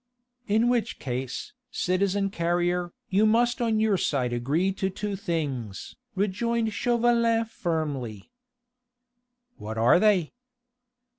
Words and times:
"In 0.47 0.67
which 0.67 0.97
case, 0.97 1.53
citizen 1.69 2.31
Carrier, 2.31 2.91
you 3.11 3.23
must 3.27 3.61
on 3.61 3.79
your 3.79 3.97
side 3.97 4.33
agree 4.33 4.71
to 4.71 4.89
two 4.89 5.15
things," 5.15 5.95
rejoined 6.15 6.73
Chauvelin 6.73 7.45
firmly. 7.45 8.31
"What 9.57 9.77
are 9.77 9.99
they?" 9.99 10.33